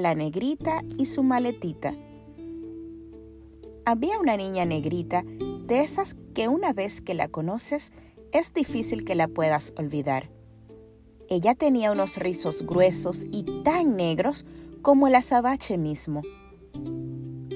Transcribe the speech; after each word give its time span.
la 0.00 0.14
negrita 0.14 0.82
y 0.98 1.06
su 1.06 1.22
maletita. 1.22 1.94
Había 3.84 4.18
una 4.18 4.36
niña 4.36 4.64
negrita 4.64 5.24
de 5.24 5.80
esas 5.80 6.16
que 6.34 6.48
una 6.48 6.72
vez 6.72 7.00
que 7.00 7.14
la 7.14 7.28
conoces 7.28 7.92
es 8.32 8.54
difícil 8.54 9.04
que 9.04 9.14
la 9.14 9.28
puedas 9.28 9.74
olvidar. 9.76 10.30
Ella 11.28 11.54
tenía 11.54 11.92
unos 11.92 12.16
rizos 12.16 12.62
gruesos 12.62 13.24
y 13.30 13.44
tan 13.62 13.96
negros 13.96 14.46
como 14.82 15.06
el 15.06 15.14
azabache 15.14 15.78
mismo. 15.78 16.22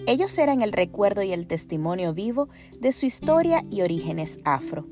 Ellos 0.06 0.36
eran 0.38 0.60
el 0.60 0.72
recuerdo 0.72 1.22
y 1.22 1.32
el 1.32 1.46
testimonio 1.46 2.12
vivo 2.12 2.48
de 2.78 2.92
su 2.92 3.06
historia 3.06 3.64
y 3.70 3.82
orígenes 3.82 4.38
afro. 4.44 4.86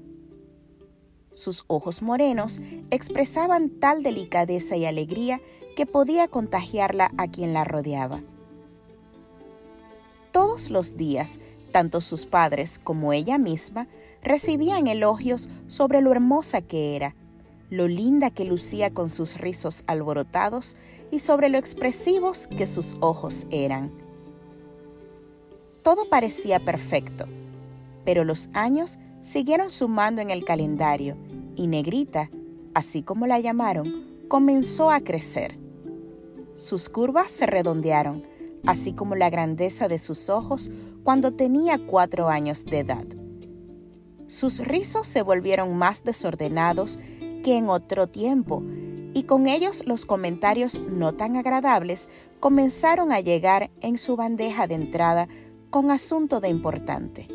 Sus 1.33 1.64
ojos 1.66 2.03
morenos 2.03 2.61
expresaban 2.91 3.70
tal 3.70 4.03
delicadeza 4.03 4.77
y 4.77 4.84
alegría 4.84 5.41
que 5.77 5.87
podía 5.87 6.29
contagiarla 6.29 7.12
a 7.17 7.29
quien 7.29 7.53
la 7.53 7.65
rodeaba. 7.65 8.21
Todos 10.33 10.71
los 10.71 10.97
días, 10.97 11.41
tanto 11.73 12.01
sus 12.01 12.27
padres 12.27 12.79
como 12.79 13.12
ella 13.12 13.39
misma 13.39 13.89
recibían 14.23 14.87
elogios 14.87 15.48
sobre 15.67 16.01
lo 16.01 16.12
hermosa 16.12 16.61
que 16.61 16.97
era, 16.97 17.15
lo 17.71 17.89
linda 17.89 18.31
que 18.31 18.45
lucía 18.45 18.93
con 18.93 19.11
sus 19.11 19.39
rizos 19.39 19.83
alborotados 19.87 20.77
y 21.11 21.19
sobre 21.19 21.48
lo 21.48 21.59
expresivos 21.59 22.48
que 22.48 22.67
sus 22.67 22.97
ojos 23.01 23.47
eran. 23.51 23.91
Todo 25.83 26.09
parecía 26.09 26.61
perfecto, 26.61 27.27
pero 28.05 28.25
los 28.25 28.48
años 28.53 28.98
siguieron 29.23 29.70
sumando 29.70 30.20
en 30.20 30.31
el 30.31 30.45
calendario 30.45 31.17
y 31.57 31.67
Negrita, 31.67 32.31
así 32.75 33.03
como 33.03 33.27
la 33.27 33.41
llamaron, 33.41 34.07
comenzó 34.29 34.91
a 34.91 35.01
crecer. 35.01 35.61
Sus 36.55 36.89
curvas 36.89 37.31
se 37.31 37.47
redondearon, 37.47 38.25
así 38.67 38.92
como 38.92 39.14
la 39.17 39.31
grandeza 39.31 39.89
de 39.89 39.98
sus 39.98 40.28
ojos 40.28 40.70
cuando 41.03 41.33
tenía 41.33 41.84
cuatro 41.86 42.28
años 42.28 42.64
de 42.64 42.81
edad. 42.81 43.05
Sus 44.28 44.58
rizos 44.58 45.06
se 45.06 45.23
volvieron 45.23 45.77
más 45.77 46.05
desordenados 46.05 46.98
que 47.45 47.56
en 47.56 47.69
otro 47.69 48.06
tiempo, 48.06 48.62
y 49.14 49.25
con 49.25 49.47
ellos 49.47 49.83
los 49.86 50.06
comentarios 50.06 50.80
no 50.80 51.12
tan 51.12 51.36
agradables 51.36 52.08
comenzaron 52.41 53.12
a 53.12 53.20
llegar 53.20 53.70
en 53.80 53.98
su 53.98 54.17
bandeja 54.17 54.67
de 54.67 54.75
entrada 54.75 55.28
con 55.70 55.91
asunto 55.91 56.41
de 56.41 56.48
importante. 56.48 57.28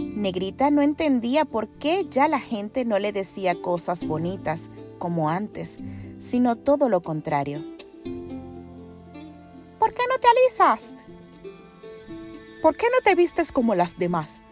Negrita 0.00 0.70
no 0.70 0.82
entendía 0.82 1.44
por 1.44 1.68
qué 1.68 2.06
ya 2.10 2.28
la 2.28 2.40
gente 2.40 2.84
no 2.84 2.98
le 2.98 3.12
decía 3.12 3.60
cosas 3.60 4.04
bonitas 4.04 4.70
como 4.98 5.30
antes, 5.30 5.78
sino 6.18 6.56
todo 6.56 6.88
lo 6.88 7.02
contrario. 7.02 7.64
¿Por 9.78 9.94
qué 9.94 10.02
no 10.08 10.18
te 10.18 10.26
alisas? 10.28 10.96
¿Por 12.62 12.76
qué 12.76 12.86
no 12.92 13.00
te 13.02 13.14
vistes 13.14 13.52
como 13.52 13.74
las 13.74 13.98
demás? 13.98 14.44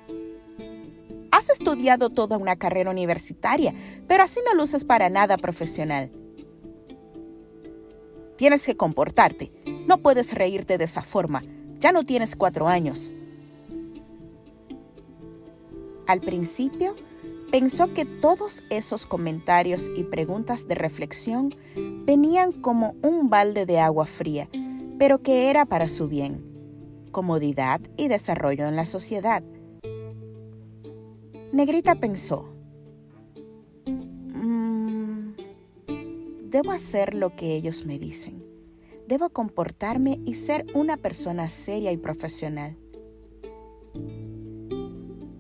Has 1.31 1.51
estudiado 1.51 2.09
toda 2.09 2.39
una 2.39 2.57
carrera 2.57 2.91
universitaria, 2.91 3.75
pero 4.07 4.25
así 4.25 4.41
no 4.47 4.55
luces 4.55 4.85
para 4.85 5.11
nada 5.11 5.37
profesional. 5.37 6.11
Tienes 8.37 8.65
que 8.65 8.77
comportarte. 8.77 9.53
No 9.87 9.99
puedes 9.99 10.33
reírte 10.33 10.79
de 10.79 10.85
esa 10.85 11.03
forma. 11.03 11.45
Ya 11.81 11.93
no 11.93 12.05
tienes 12.05 12.37
cuatro 12.37 12.69
años. 12.69 13.15
Al 16.09 16.23
principio, 16.23 16.97
pensó 17.53 17.93
que 17.93 18.07
todos 18.07 18.65
esos 18.71 19.05
comentarios 19.05 19.93
y 19.95 20.05
preguntas 20.05 20.67
de 20.67 20.75
reflexión 20.75 21.55
venían 22.07 22.53
como 22.53 22.95
un 23.03 23.29
balde 23.29 23.67
de 23.67 23.79
agua 23.79 24.07
fría, 24.07 24.49
pero 24.99 25.23
que 25.23 25.51
era 25.51 25.67
para 25.67 25.87
su 25.87 26.09
bien, 26.09 26.43
comodidad 27.13 27.83
y 27.99 28.09
desarrollo 28.09 28.67
en 28.67 28.75
la 28.75 28.87
sociedad. 28.87 29.43
Negrita 31.53 31.95
pensó, 31.97 32.49
mm, 33.85 35.33
debo 36.45 36.73
hacer 36.73 37.13
lo 37.13 37.37
que 37.37 37.55
ellos 37.55 37.85
me 37.85 37.99
dicen, 37.99 38.43
debo 39.07 39.29
comportarme 39.29 40.21
y 40.25 40.37
ser 40.37 40.65
una 40.73 40.97
persona 40.97 41.51
seria 41.51 41.93
y 41.93 41.99
profesional. 41.99 42.79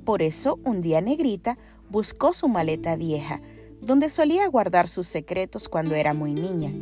Por 0.09 0.23
eso, 0.23 0.59
un 0.65 0.81
día 0.81 1.03
Negrita 1.03 1.59
buscó 1.91 2.33
su 2.33 2.49
maleta 2.49 2.97
vieja, 2.97 3.43
donde 3.83 4.09
solía 4.09 4.49
guardar 4.49 4.89
sus 4.89 5.07
secretos 5.07 5.69
cuando 5.69 5.95
era 5.95 6.15
muy 6.15 6.33
niña. 6.33 6.73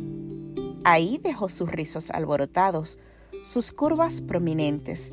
Ahí 0.85 1.19
dejó 1.21 1.49
sus 1.49 1.69
rizos 1.69 2.09
alborotados, 2.09 2.99
sus 3.43 3.73
curvas 3.73 4.21
prominentes, 4.21 5.11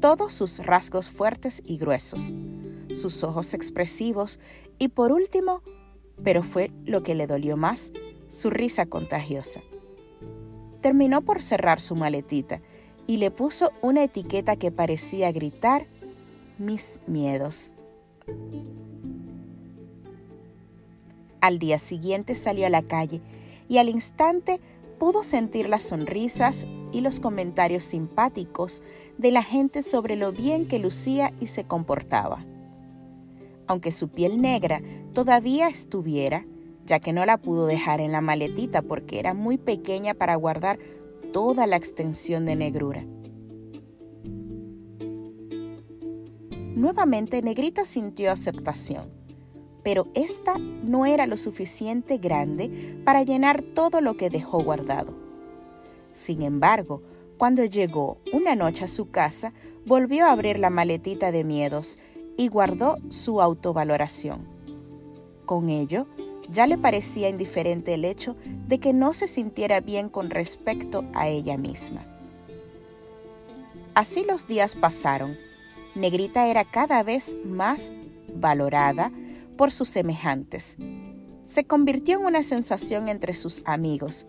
todos 0.00 0.32
sus 0.32 0.66
rasgos 0.66 1.10
fuertes 1.10 1.62
y 1.64 1.78
gruesos, 1.78 2.34
sus 2.92 3.22
ojos 3.22 3.54
expresivos 3.54 4.40
y 4.80 4.88
por 4.88 5.12
último, 5.12 5.62
pero 6.24 6.42
fue 6.42 6.72
lo 6.84 7.04
que 7.04 7.14
le 7.14 7.28
dolió 7.28 7.56
más, 7.56 7.92
su 8.26 8.50
risa 8.50 8.86
contagiosa. 8.86 9.60
Terminó 10.80 11.22
por 11.22 11.40
cerrar 11.40 11.80
su 11.80 11.94
maletita 11.94 12.62
y 13.06 13.18
le 13.18 13.30
puso 13.30 13.70
una 13.80 14.02
etiqueta 14.02 14.56
que 14.56 14.72
parecía 14.72 15.30
gritar 15.30 15.86
mis 16.58 17.00
miedos. 17.06 17.74
Al 21.40 21.58
día 21.58 21.78
siguiente 21.78 22.34
salió 22.34 22.66
a 22.66 22.70
la 22.70 22.82
calle 22.82 23.20
y 23.68 23.78
al 23.78 23.88
instante 23.88 24.60
pudo 24.98 25.22
sentir 25.22 25.68
las 25.68 25.82
sonrisas 25.82 26.66
y 26.92 27.00
los 27.00 27.20
comentarios 27.20 27.84
simpáticos 27.84 28.82
de 29.18 29.30
la 29.30 29.42
gente 29.42 29.82
sobre 29.82 30.16
lo 30.16 30.32
bien 30.32 30.66
que 30.66 30.78
lucía 30.78 31.32
y 31.40 31.48
se 31.48 31.64
comportaba. 31.64 32.44
Aunque 33.66 33.92
su 33.92 34.08
piel 34.08 34.40
negra 34.40 34.80
todavía 35.12 35.68
estuviera, 35.68 36.46
ya 36.86 37.00
que 37.00 37.12
no 37.12 37.26
la 37.26 37.38
pudo 37.38 37.66
dejar 37.66 38.00
en 38.00 38.12
la 38.12 38.20
maletita 38.20 38.82
porque 38.82 39.18
era 39.18 39.34
muy 39.34 39.58
pequeña 39.58 40.14
para 40.14 40.36
guardar 40.36 40.78
toda 41.32 41.66
la 41.66 41.76
extensión 41.76 42.44
de 42.46 42.56
negrura. 42.56 43.04
Nuevamente 46.74 47.40
Negrita 47.40 47.84
sintió 47.84 48.32
aceptación, 48.32 49.08
pero 49.84 50.08
esta 50.14 50.58
no 50.58 51.06
era 51.06 51.28
lo 51.28 51.36
suficiente 51.36 52.18
grande 52.18 52.98
para 53.04 53.22
llenar 53.22 53.62
todo 53.62 54.00
lo 54.00 54.16
que 54.16 54.28
dejó 54.28 54.60
guardado. 54.60 55.14
Sin 56.12 56.42
embargo, 56.42 57.00
cuando 57.38 57.64
llegó 57.64 58.18
una 58.32 58.56
noche 58.56 58.84
a 58.84 58.88
su 58.88 59.10
casa, 59.10 59.52
volvió 59.86 60.26
a 60.26 60.32
abrir 60.32 60.58
la 60.58 60.68
maletita 60.68 61.30
de 61.30 61.44
miedos 61.44 62.00
y 62.36 62.48
guardó 62.48 62.98
su 63.08 63.40
autovaloración. 63.40 64.44
Con 65.46 65.70
ello, 65.70 66.08
ya 66.50 66.66
le 66.66 66.76
parecía 66.76 67.28
indiferente 67.28 67.94
el 67.94 68.04
hecho 68.04 68.34
de 68.66 68.80
que 68.80 68.92
no 68.92 69.12
se 69.12 69.28
sintiera 69.28 69.80
bien 69.80 70.08
con 70.08 70.28
respecto 70.28 71.04
a 71.14 71.28
ella 71.28 71.56
misma. 71.56 72.04
Así 73.94 74.24
los 74.24 74.48
días 74.48 74.74
pasaron 74.74 75.36
Negrita 75.94 76.48
era 76.48 76.64
cada 76.64 77.02
vez 77.02 77.38
más 77.44 77.92
valorada 78.34 79.12
por 79.56 79.70
sus 79.70 79.88
semejantes. 79.88 80.76
Se 81.44 81.64
convirtió 81.64 82.18
en 82.18 82.26
una 82.26 82.42
sensación 82.42 83.08
entre 83.08 83.34
sus 83.34 83.62
amigos. 83.64 84.26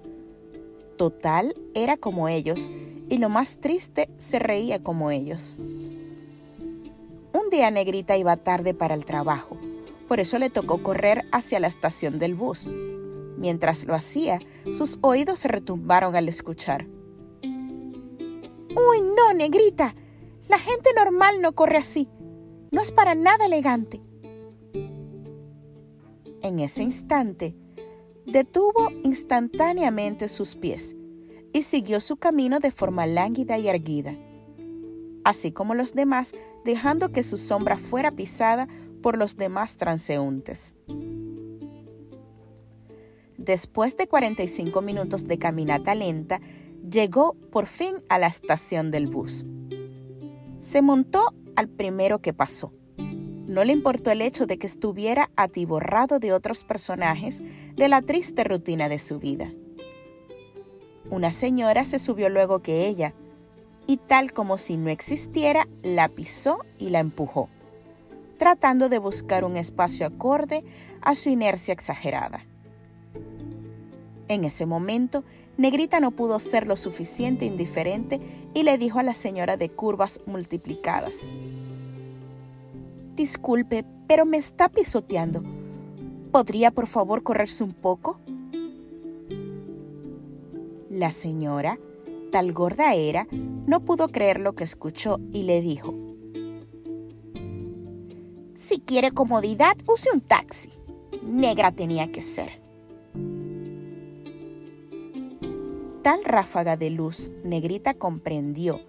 Total 0.97 1.55
era 1.73 1.97
como 1.97 2.27
ellos 2.27 2.71
y 3.09 3.17
lo 3.17 3.29
más 3.29 3.57
triste 3.57 4.09
se 4.17 4.39
reía 4.39 4.83
como 4.83 5.11
ellos. 5.11 5.57
Un 7.33 7.49
día 7.51 7.71
Negrita 7.71 8.15
iba 8.17 8.37
tarde 8.37 8.73
para 8.73 8.93
el 8.93 9.05
trabajo, 9.05 9.57
por 10.07 10.19
eso 10.19 10.37
le 10.39 10.49
tocó 10.49 10.83
correr 10.83 11.25
hacia 11.31 11.59
la 11.59 11.67
estación 11.67 12.19
del 12.19 12.35
bus. 12.35 12.69
Mientras 13.37 13.85
lo 13.85 13.93
hacía, 13.95 14.39
sus 14.71 14.97
oídos 15.01 15.39
se 15.39 15.47
retumbaron 15.47 16.15
al 16.15 16.29
escuchar. 16.29 16.85
¡Uy, 17.43 19.01
no, 19.01 19.33
Negrita! 19.33 19.95
La 20.47 20.59
gente 20.59 20.89
normal 20.95 21.41
no 21.41 21.53
corre 21.53 21.77
así. 21.77 22.07
No 22.71 22.81
es 22.81 22.91
para 22.91 23.15
nada 23.15 23.45
elegante. 23.45 24.01
En 26.41 26.59
ese 26.59 26.83
instante, 26.83 27.55
detuvo 28.25 28.89
instantáneamente 29.03 30.29
sus 30.29 30.55
pies 30.55 30.95
y 31.53 31.63
siguió 31.63 31.99
su 32.01 32.17
camino 32.17 32.59
de 32.59 32.69
forma 32.69 33.07
lánguida 33.07 33.57
y 33.57 33.67
erguida, 33.67 34.15
así 35.23 35.51
como 35.51 35.73
los 35.73 35.93
demás, 35.93 36.33
dejando 36.63 37.11
que 37.11 37.23
su 37.23 37.37
sombra 37.37 37.77
fuera 37.77 38.11
pisada 38.11 38.67
por 39.01 39.17
los 39.17 39.37
demás 39.37 39.77
transeúntes. 39.77 40.75
Después 43.37 43.95
de 43.95 44.07
45 44.07 44.81
minutos 44.81 45.27
de 45.27 45.37
caminata 45.37 45.95
lenta, 45.95 46.41
llegó 46.89 47.35
por 47.51 47.67
fin 47.67 47.95
a 48.09 48.17
la 48.19 48.27
estación 48.27 48.91
del 48.91 49.07
bus. 49.07 49.45
Se 50.59 50.81
montó 50.81 51.33
al 51.55 51.69
primero 51.69 52.19
que 52.19 52.33
pasó. 52.33 52.73
No 52.97 53.63
le 53.63 53.73
importó 53.73 54.11
el 54.11 54.21
hecho 54.21 54.47
de 54.47 54.57
que 54.57 54.67
estuviera 54.67 55.29
atiborrado 55.35 56.19
de 56.19 56.33
otros 56.33 56.63
personajes 56.63 57.43
de 57.75 57.87
la 57.87 58.01
triste 58.01 58.43
rutina 58.43 58.89
de 58.89 58.99
su 58.99 59.19
vida. 59.19 59.51
Una 61.09 61.31
señora 61.31 61.85
se 61.85 61.99
subió 61.99 62.29
luego 62.29 62.61
que 62.61 62.87
ella, 62.87 63.13
y 63.85 63.97
tal 63.97 64.33
como 64.33 64.57
si 64.57 64.77
no 64.77 64.89
existiera, 64.89 65.67
la 65.83 66.09
pisó 66.09 66.57
y 66.79 66.89
la 66.89 66.99
empujó, 66.99 67.49
tratando 68.39 68.89
de 68.89 68.97
buscar 68.97 69.43
un 69.43 69.55
espacio 69.57 70.07
acorde 70.07 70.63
a 71.01 71.13
su 71.13 71.29
inercia 71.29 71.73
exagerada. 71.73 72.45
En 74.27 74.43
ese 74.43 74.65
momento, 74.65 75.23
Negrita 75.57 75.99
no 75.99 76.11
pudo 76.11 76.39
ser 76.39 76.67
lo 76.67 76.75
suficiente 76.75 77.45
indiferente 77.45 78.19
y 78.53 78.63
le 78.63 78.77
dijo 78.77 78.99
a 78.99 79.03
la 79.03 79.13
señora 79.13 79.55
de 79.57 79.69
curvas 79.69 80.21
multiplicadas, 80.25 81.19
Disculpe, 83.15 83.85
pero 84.07 84.25
me 84.25 84.35
está 84.35 84.67
pisoteando. 84.67 85.41
¿Podría 86.33 86.71
por 86.71 86.87
favor 86.87 87.23
correrse 87.23 87.63
un 87.63 87.71
poco? 87.71 88.19
La 90.89 91.13
señora, 91.13 91.79
tal 92.33 92.51
gorda 92.51 92.93
era, 92.93 93.25
no 93.31 93.79
pudo 93.79 94.09
creer 94.09 94.41
lo 94.41 94.53
que 94.53 94.65
escuchó 94.65 95.21
y 95.31 95.43
le 95.43 95.61
dijo, 95.61 95.93
Si 98.53 98.79
quiere 98.79 99.11
comodidad, 99.11 99.77
use 99.87 100.09
un 100.13 100.19
taxi. 100.19 100.71
Negra 101.23 101.71
tenía 101.71 102.11
que 102.11 102.21
ser. 102.21 102.64
Tal 106.05 106.23
ráfaga 106.23 106.77
de 106.77 106.91
luz, 106.91 107.31
Negrita 107.43 107.95
comprendió 107.95 108.79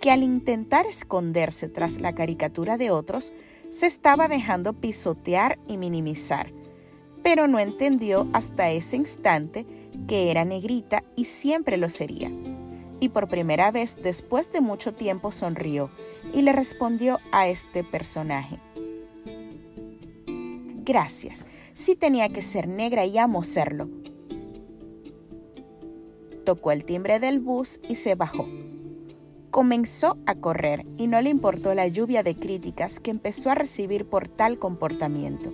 que 0.00 0.12
al 0.12 0.22
intentar 0.22 0.86
esconderse 0.86 1.68
tras 1.68 2.00
la 2.00 2.14
caricatura 2.14 2.76
de 2.76 2.92
otros, 2.92 3.32
se 3.70 3.88
estaba 3.88 4.28
dejando 4.28 4.72
pisotear 4.74 5.58
y 5.66 5.78
minimizar, 5.78 6.52
pero 7.24 7.48
no 7.48 7.58
entendió 7.58 8.28
hasta 8.32 8.70
ese 8.70 8.94
instante 8.94 9.66
que 10.06 10.30
era 10.30 10.44
negrita 10.44 11.02
y 11.16 11.24
siempre 11.24 11.76
lo 11.76 11.90
sería. 11.90 12.30
Y 13.00 13.08
por 13.08 13.26
primera 13.26 13.72
vez 13.72 13.96
después 14.00 14.52
de 14.52 14.60
mucho 14.60 14.94
tiempo 14.94 15.32
sonrió 15.32 15.90
y 16.32 16.42
le 16.42 16.52
respondió 16.52 17.18
a 17.32 17.48
este 17.48 17.82
personaje. 17.82 18.60
Gracias, 20.84 21.46
sí 21.72 21.96
tenía 21.96 22.28
que 22.28 22.42
ser 22.42 22.68
negra 22.68 23.04
y 23.06 23.18
amo 23.18 23.42
serlo, 23.42 23.88
tocó 26.50 26.72
el 26.72 26.84
timbre 26.84 27.20
del 27.20 27.38
bus 27.38 27.80
y 27.88 27.94
se 27.94 28.16
bajó. 28.16 28.44
Comenzó 29.52 30.18
a 30.26 30.34
correr 30.34 30.84
y 30.96 31.06
no 31.06 31.22
le 31.22 31.30
importó 31.30 31.74
la 31.74 31.86
lluvia 31.86 32.24
de 32.24 32.34
críticas 32.34 32.98
que 32.98 33.12
empezó 33.12 33.50
a 33.50 33.54
recibir 33.54 34.06
por 34.06 34.26
tal 34.26 34.58
comportamiento. 34.58 35.52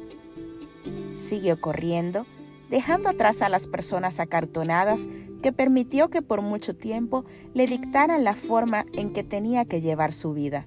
Siguió 1.15 1.61
corriendo, 1.61 2.25
dejando 2.71 3.11
atrás 3.11 3.43
a 3.43 3.51
las 3.51 3.69
personas 3.69 4.21
acartonadas 4.21 5.07
que 5.43 5.53
permitió 5.53 6.09
que 6.09 6.23
por 6.23 6.41
mucho 6.41 6.75
tiempo 6.75 7.27
le 7.53 7.67
dictaran 7.67 8.25
la 8.25 8.35
forma 8.35 8.87
en 8.95 9.13
que 9.13 9.23
tenía 9.23 9.67
que 9.67 9.83
llevar 9.83 10.15
su 10.15 10.33
vida. 10.33 10.67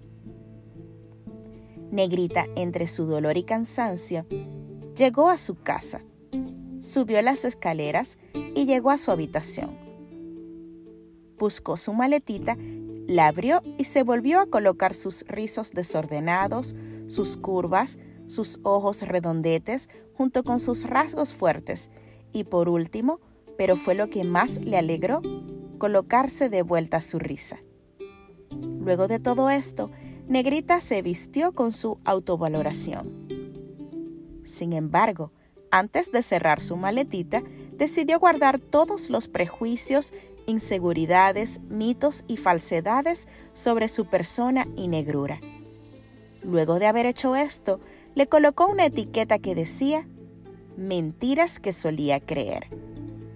Negrita, 1.89 2.45
entre 2.55 2.85
su 2.85 3.05
dolor 3.05 3.35
y 3.35 3.45
cansancio, 3.45 4.27
llegó 4.95 5.27
a 5.27 5.39
su 5.39 5.55
casa, 5.55 6.03
subió 6.81 7.19
las 7.23 7.45
escaleras 7.45 8.19
y 8.53 8.67
llegó 8.67 8.91
a 8.91 8.99
su 8.99 9.09
habitación 9.09 9.88
buscó 11.39 11.77
su 11.77 11.93
maletita, 11.93 12.57
la 13.07 13.27
abrió 13.27 13.63
y 13.79 13.85
se 13.85 14.03
volvió 14.03 14.39
a 14.39 14.45
colocar 14.45 14.93
sus 14.93 15.25
rizos 15.27 15.71
desordenados, 15.71 16.75
sus 17.07 17.37
curvas, 17.37 17.97
sus 18.27 18.59
ojos 18.61 19.01
redondetes, 19.01 19.89
junto 20.13 20.43
con 20.43 20.59
sus 20.59 20.83
rasgos 20.83 21.33
fuertes. 21.33 21.89
Y 22.31 22.43
por 22.43 22.69
último, 22.69 23.19
pero 23.57 23.75
fue 23.75 23.95
lo 23.95 24.11
que 24.11 24.23
más 24.23 24.59
le 24.59 24.77
alegró, 24.77 25.23
colocarse 25.79 26.49
de 26.49 26.61
vuelta 26.61 27.01
su 27.01 27.17
risa. 27.17 27.57
Luego 28.51 29.07
de 29.07 29.19
todo 29.19 29.49
esto, 29.49 29.89
Negrita 30.27 30.79
se 30.81 31.01
vistió 31.01 31.53
con 31.53 31.73
su 31.73 31.99
autovaloración. 32.05 33.27
Sin 34.43 34.73
embargo, 34.73 35.31
antes 35.71 36.11
de 36.11 36.21
cerrar 36.21 36.61
su 36.61 36.75
maletita, 36.75 37.43
decidió 37.77 38.19
guardar 38.19 38.59
todos 38.59 39.09
los 39.09 39.27
prejuicios 39.27 40.13
inseguridades, 40.45 41.61
mitos 41.69 42.23
y 42.27 42.37
falsedades 42.37 43.27
sobre 43.53 43.87
su 43.87 44.05
persona 44.05 44.67
y 44.75 44.87
negrura. 44.87 45.39
Luego 46.41 46.79
de 46.79 46.87
haber 46.87 47.05
hecho 47.05 47.35
esto, 47.35 47.79
le 48.15 48.27
colocó 48.27 48.67
una 48.67 48.85
etiqueta 48.85 49.39
que 49.39 49.55
decía 49.55 50.07
mentiras 50.75 51.59
que 51.59 51.73
solía 51.73 52.19
creer 52.19 52.67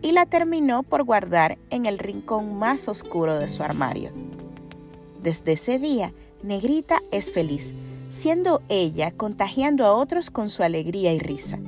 y 0.02 0.14
la 0.14 0.26
terminó 0.26 0.84
por 0.84 1.04
guardar 1.04 1.58
en 1.70 1.86
el 1.86 2.00
rincón 2.00 2.58
más 2.58 2.88
oscuro 2.88 3.38
de 3.38 3.48
su 3.48 3.64
armario. 3.64 4.12
Desde 5.22 5.54
ese 5.54 5.80
día, 5.80 6.14
Negrita 6.42 7.02
es 7.12 7.32
feliz, 7.32 7.74
siendo 8.10 8.62
ella 8.68 9.12
contagiando 9.12 9.86
a 9.86 9.94
otros 9.94 10.30
con 10.32 10.50
su 10.50 10.64
alegría 10.64 11.14
y 11.14 11.20
risa 11.20 11.60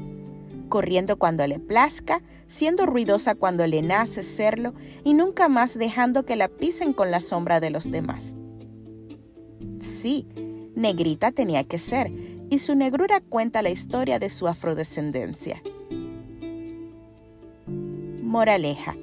corriendo 0.66 1.18
cuando 1.18 1.46
le 1.48 1.60
plazca, 1.60 2.22
siendo 2.48 2.86
ruidosa 2.86 3.36
cuando 3.36 3.66
le 3.68 3.82
nace 3.82 4.24
serlo 4.24 4.74
y 5.04 5.14
nunca 5.14 5.50
más 5.50 5.78
dejando 5.78 6.26
que 6.26 6.36
la 6.36 6.48
pisen 6.48 6.94
con 6.94 7.12
la 7.12 7.22
sombra 7.22 7.60
de 7.60 7.70
los 7.70 7.90
demás. 7.90 8.36
Sí, 9.82 10.28
negrita 10.76 11.32
tenía 11.32 11.64
que 11.64 11.78
ser, 11.78 12.12
y 12.50 12.60
su 12.60 12.76
negrura 12.76 13.22
cuenta 13.22 13.62
la 13.62 13.70
historia 13.70 14.20
de 14.20 14.30
su 14.30 14.48
afrodescendencia. 14.48 15.62
Moraleja. 18.22 18.96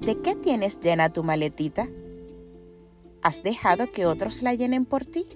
¿De 0.00 0.20
qué 0.20 0.34
tienes 0.34 0.80
llena 0.80 1.12
tu 1.12 1.22
maletita? 1.22 1.88
¿Has 3.22 3.42
dejado 3.42 3.92
que 3.92 4.04
otros 4.04 4.42
la 4.42 4.54
llenen 4.54 4.84
por 4.84 5.06
ti? 5.06 5.26